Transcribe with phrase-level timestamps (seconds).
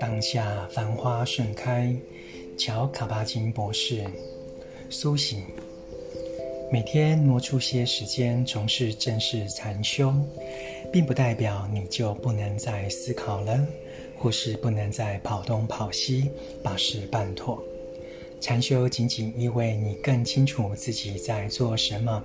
[0.00, 1.94] 当下繁花盛开，
[2.58, 4.04] 乔卡巴金博士。
[4.90, 5.42] 苏醒，
[6.70, 10.14] 每天挪出些时间从事正式禅修，
[10.92, 13.66] 并不代表你就不能再思考了，
[14.18, 16.30] 或是不能再跑东跑西，
[16.62, 17.62] 把事办妥。
[18.40, 22.22] 禅修仅仅意味你更清楚自己在做什么，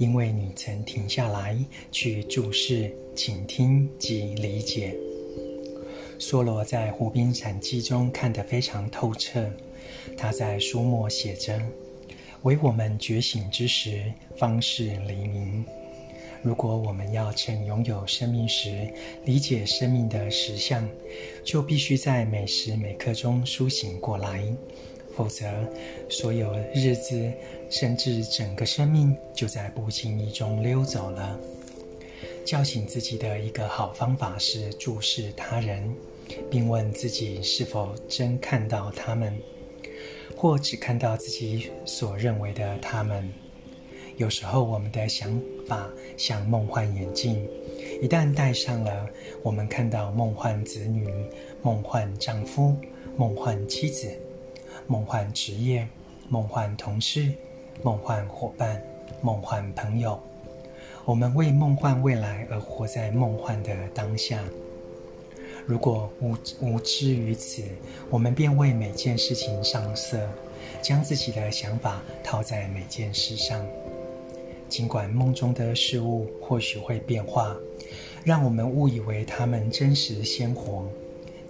[0.00, 1.54] 因为你曾停下来
[1.92, 4.96] 去注视、倾听及理解。
[6.18, 9.44] 梭罗在《湖滨禅记》中看得非常透彻。
[10.16, 11.60] 他在书末写着
[12.44, 14.02] ：“唯我们觉醒之时，
[14.38, 15.62] 方是黎明。
[16.42, 18.90] 如果我们要趁拥有生命时
[19.26, 20.88] 理解生命的实相，
[21.44, 24.42] 就必须在每时每刻中苏醒过来，
[25.16, 25.46] 否则，
[26.08, 27.32] 所有日子
[27.68, 31.38] 甚至整个生命就在不经意中溜走了。
[32.44, 35.92] 叫醒自己的一个好方法是注视他人。”
[36.48, 39.36] 并问自己是否真看到他们，
[40.36, 43.28] 或只看到自己所认为的他们。
[44.16, 47.48] 有时候，我们的想法像梦幻眼镜，
[48.00, 49.08] 一旦戴上了，
[49.42, 51.08] 我们看到梦幻子女、
[51.62, 52.76] 梦幻丈夫、
[53.16, 54.08] 梦幻妻子、
[54.90, 55.86] 梦幻职业、
[56.28, 57.32] 梦幻同事、
[57.80, 58.82] 梦幻伙伴、
[59.22, 60.20] 梦幻朋友。
[61.04, 64.42] 我们为梦幻未来而活在梦幻的当下。
[65.64, 67.62] 如果无无知于此，
[68.10, 70.28] 我们便为每件事情上色，
[70.82, 73.64] 将自己的想法套在每件事上。
[74.68, 77.56] 尽管梦中的事物或许会变化，
[78.24, 80.84] 让我们误以为它们真实鲜活，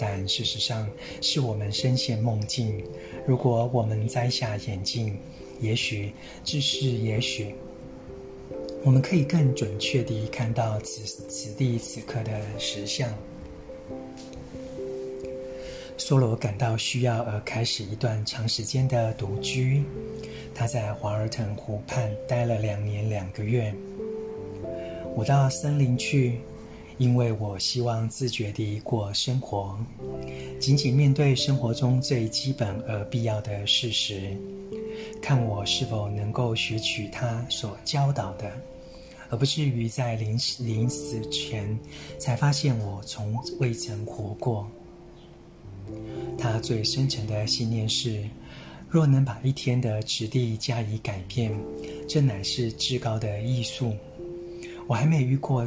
[0.01, 0.89] 但事实上
[1.21, 2.83] 是我们深陷梦境。
[3.27, 5.19] 如果我们摘下眼镜，
[5.61, 7.55] 也许只是也许，
[8.83, 13.13] 我们可以更准确地看到此此地此刻的实相。
[15.99, 19.85] 梭罗感到需要而开始一段长时间的独居。
[20.55, 23.73] 他在华尔滕湖畔待了两年两个月。
[25.15, 26.41] 我到森林去，
[27.01, 29.75] 因为我希望自觉地过生活，
[30.61, 34.37] 仅仅面对生活中最基本而必要的事实，
[35.23, 38.53] 看我是否能够学取他所教导的，
[39.31, 41.75] 而不至于在临临死前
[42.19, 44.71] 才发现我从未曾活过。
[46.37, 48.23] 他最深沉的信念是：
[48.91, 51.51] 若能把一天的质地加以改变，
[52.07, 53.97] 这乃是至高的艺术。
[54.87, 55.67] 我还没遇过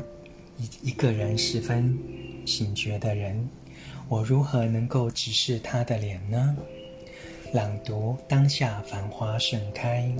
[0.81, 1.97] 一个人十分
[2.46, 3.50] 醒觉的人，
[4.07, 6.56] 我如何能够直视他的脸呢？
[7.53, 10.12] 朗读：当下繁花盛开。